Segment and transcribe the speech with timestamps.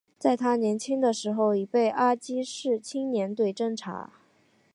[0.17, 4.11] 在他年轻的时候已被阿积士青年队侦察。